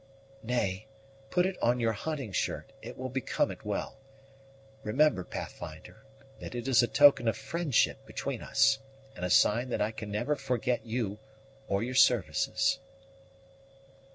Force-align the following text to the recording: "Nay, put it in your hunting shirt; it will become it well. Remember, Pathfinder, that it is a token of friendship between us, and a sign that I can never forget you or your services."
"Nay, 0.41 0.87
put 1.29 1.45
it 1.45 1.59
in 1.61 1.79
your 1.79 1.93
hunting 1.93 2.31
shirt; 2.31 2.71
it 2.81 2.97
will 2.97 3.07
become 3.07 3.51
it 3.51 3.63
well. 3.63 3.99
Remember, 4.81 5.23
Pathfinder, 5.23 6.03
that 6.39 6.55
it 6.55 6.67
is 6.67 6.81
a 6.81 6.87
token 6.87 7.27
of 7.27 7.37
friendship 7.37 8.03
between 8.07 8.41
us, 8.41 8.79
and 9.15 9.23
a 9.23 9.29
sign 9.29 9.69
that 9.69 9.79
I 9.79 9.91
can 9.91 10.09
never 10.09 10.35
forget 10.35 10.87
you 10.87 11.19
or 11.67 11.83
your 11.83 11.93
services." 11.93 12.79